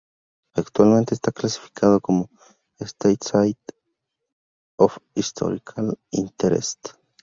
[0.55, 2.27] Actualmente está clasificado como
[2.79, 3.73] "State Site
[4.79, 6.93] of Historical Interest".